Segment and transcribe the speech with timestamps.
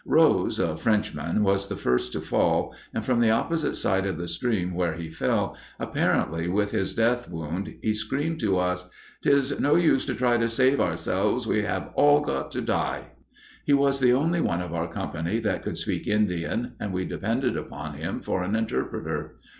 [0.03, 4.27] Rose, a Frenchman, was the first to fall, and from the opposite side of the
[4.27, 8.89] stream where he fell, apparently with his death wound, he screamed to us,
[9.21, 13.11] "'T is no use to try to save ourselves, we have all got to die."
[13.63, 17.55] He was the only one of our company that could speak Indian and we depended
[17.55, 19.35] upon him for an interpreter.